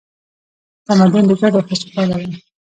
تمدن 0.87 1.23
د 1.29 1.31
ګډو 1.41 1.59
هڅو 1.69 1.87
پایله 1.93 2.15
ده. 2.31 2.37